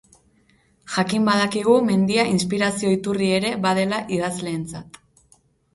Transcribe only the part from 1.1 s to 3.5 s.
badakigu mendia inspirazio iturri